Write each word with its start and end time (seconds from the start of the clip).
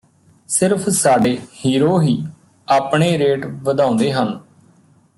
ਸਿਰਫ਼ 0.49 0.87
ਸਾਡੇ 0.89 1.37
ਹੀਰੋ 1.57 1.99
ਹੀ 2.01 2.17
ਆਪਣੇ 2.67 3.17
ਰੇਟ 3.17 3.45
ਵਧਾਉਂਦੇ 3.63 4.11
ਹਨ 4.13 4.39